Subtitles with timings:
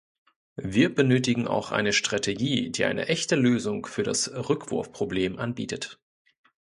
[0.55, 5.99] Wir benötigen auch eine Strategie, die eine echte Lösung für das Rückwurfproblem anbietet.